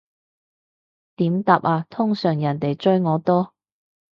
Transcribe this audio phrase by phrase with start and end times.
[1.17, 3.53] 點答啊，通常人哋追我多